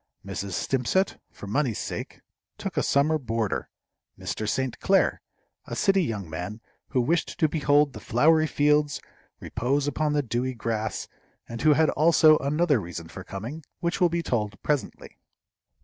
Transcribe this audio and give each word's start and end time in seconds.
Mrs. 0.25 0.53
Stimpcett, 0.53 1.19
for 1.31 1.45
money's 1.45 1.77
sake, 1.77 2.21
took 2.57 2.75
a 2.75 2.81
summer 2.81 3.19
boarder, 3.19 3.69
Mr. 4.17 4.49
St. 4.49 4.79
Clair, 4.79 5.21
a 5.67 5.75
city 5.75 6.03
young 6.03 6.27
man, 6.27 6.59
who 6.87 6.99
wished 7.01 7.37
to 7.39 7.47
behold 7.47 7.93
the 7.93 7.99
flowery 7.99 8.47
fields, 8.47 8.99
repose 9.39 9.85
upon 9.85 10.13
the 10.13 10.23
dewy 10.23 10.55
grass, 10.55 11.07
and 11.47 11.61
who 11.61 11.73
had 11.73 11.91
also 11.91 12.39
another 12.39 12.81
reason 12.81 13.09
for 13.09 13.23
coming, 13.23 13.63
which 13.79 14.01
will 14.01 14.09
be 14.09 14.23
told 14.23 14.59
presently. 14.63 15.19